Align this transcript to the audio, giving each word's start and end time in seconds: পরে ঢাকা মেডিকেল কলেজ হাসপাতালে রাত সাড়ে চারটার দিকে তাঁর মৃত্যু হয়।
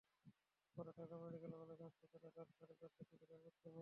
পরে 0.77 0.91
ঢাকা 0.97 1.15
মেডিকেল 1.17 1.51
কলেজ 1.53 1.79
হাসপাতালে 1.81 2.27
রাত 2.29 2.49
সাড়ে 2.57 2.73
চারটার 2.73 3.05
দিকে 3.11 3.25
তাঁর 3.29 3.39
মৃত্যু 3.39 3.59
হয়। 3.59 3.69